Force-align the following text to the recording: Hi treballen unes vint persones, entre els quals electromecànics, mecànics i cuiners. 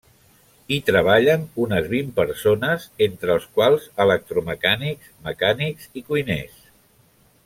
Hi 0.75 0.77
treballen 0.85 1.43
unes 1.65 1.89
vint 1.91 2.07
persones, 2.19 2.87
entre 3.07 3.31
els 3.35 3.45
quals 3.59 3.85
electromecànics, 4.07 5.13
mecànics 5.29 5.89
i 6.03 6.05
cuiners. 6.09 6.57